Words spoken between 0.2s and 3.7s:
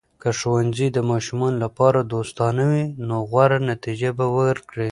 که ښوونځي د ماشومانو لپاره دوستانه وي، نو غوره